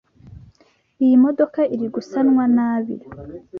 [1.03, 2.95] Iyi modoka iri gusanwa nabi.